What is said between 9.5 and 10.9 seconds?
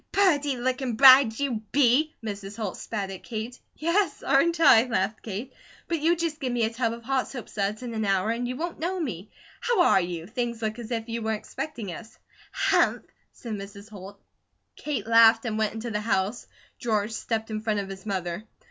How are you? Things look as